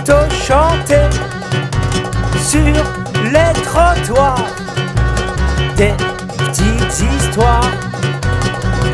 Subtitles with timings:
[0.00, 1.08] plutôt chanter
[2.38, 2.60] sur
[3.32, 4.46] les trottoirs
[5.76, 5.92] des
[6.38, 7.70] petites histoires.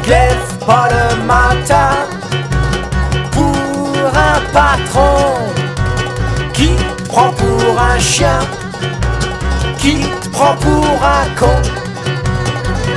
[0.09, 1.91] Lève pas le matin
[3.31, 3.55] pour
[4.15, 5.39] un patron
[6.53, 6.71] qui
[7.09, 8.41] prend pour un chien,
[9.79, 11.63] qui te prend pour un con.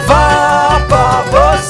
[0.07, 1.68] Va pas bosser,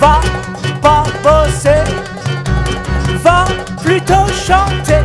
[0.00, 0.20] Va
[0.82, 1.84] pas bosser,
[3.24, 3.44] va
[3.82, 5.04] plutôt chanter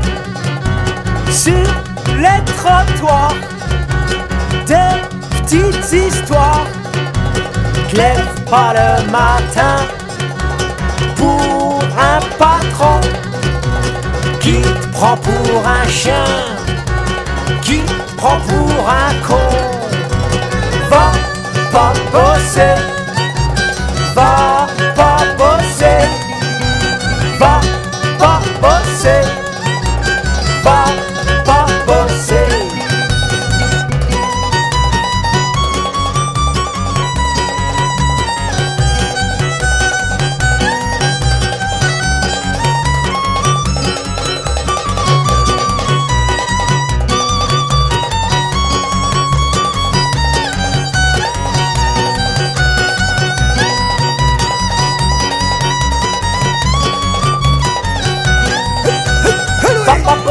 [1.31, 1.65] sur
[2.17, 3.33] les trottoirs
[4.67, 6.65] des petites histoires.
[7.93, 9.77] Lève pas le matin
[11.15, 12.99] pour un patron
[14.39, 16.25] qui te prend pour un chien,
[17.61, 19.49] qui te prend pour un con?
[20.89, 21.20] Va
[30.63, 31.00] va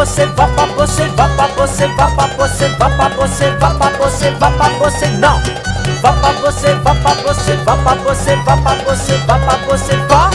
[0.00, 3.50] Va pas bosser, va pas bosser, va pas bosser, va pas bosser, va pas bosser,
[3.60, 5.36] va pas bosser, va pas bosser, non.
[6.02, 9.96] Va pas bosser, va pas bosser, va pas bosser, va pas bosser, va pas bosser,
[10.08, 10.29] va